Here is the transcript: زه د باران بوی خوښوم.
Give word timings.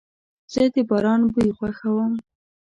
زه 0.53 0.63
د 0.73 0.75
باران 0.89 1.21
بوی 1.31 1.49
خوښوم. 1.57 2.13